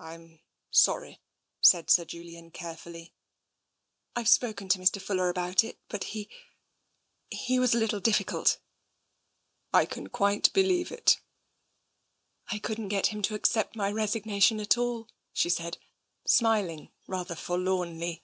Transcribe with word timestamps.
Fm 0.00 0.40
sorry," 0.70 1.20
said 1.60 1.90
Sir 1.90 2.06
Julian 2.06 2.50
carefully. 2.50 3.12
I've 4.16 4.26
spoken 4.26 4.70
to 4.70 4.78
Mr. 4.78 5.02
Fuller 5.02 5.28
about 5.28 5.62
it, 5.62 5.78
but 5.90 6.04
he— 6.04 6.30
he 7.46 7.58
was 7.58 7.74
a 7.74 7.78
little 7.78 8.00
bit 8.00 8.14
difficuh." 8.14 8.56
I 9.70 9.84
can 9.84 10.06
quite 10.08 10.50
believe 10.54 10.90
it." 10.90 11.20
I 12.46 12.58
couldn't 12.58 12.88
get 12.88 13.08
him 13.08 13.20
to 13.20 13.34
accept 13.34 13.76
my 13.76 13.92
resignation 13.92 14.60
at 14.60 14.78
all," 14.78 15.10
she 15.34 15.50
said, 15.50 15.76
smiling 16.26 16.90
rather 17.06 17.34
forlornly. 17.36 18.22